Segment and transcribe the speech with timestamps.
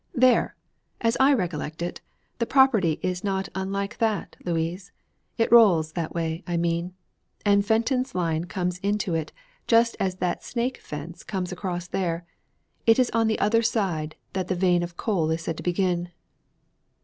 [0.15, 0.55] 'There!
[1.01, 2.01] As I recollect it,
[2.39, 4.91] the property is not unlike that, Louise.
[5.37, 6.95] It rolls that way, I mean;
[7.45, 9.31] and Felton's line comes into it
[9.67, 12.25] just as that snake fence comes across there.
[12.87, 16.09] It is on the other side that the vein of coal is said to begin.'